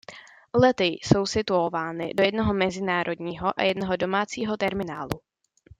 [0.53, 5.21] Lety jsou situovány do jednoho mezinárodního a jednoho domácího terminálu.